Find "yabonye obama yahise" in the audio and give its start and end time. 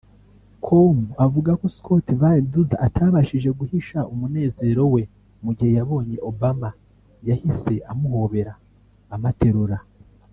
5.79-7.73